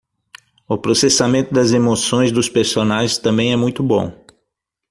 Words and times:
O 0.67 0.79
processamento 0.79 1.53
das 1.53 1.73
emoções 1.73 2.31
dos 2.31 2.49
personagens 2.49 3.19
também 3.19 3.53
é 3.53 3.55
muito 3.55 3.83
bom 3.83 4.11